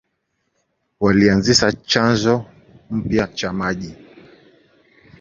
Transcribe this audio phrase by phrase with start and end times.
[0.99, 2.45] Walianzisha chanzo
[2.95, 3.95] mpya cha maji.